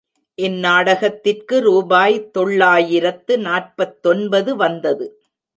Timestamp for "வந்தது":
4.55-5.07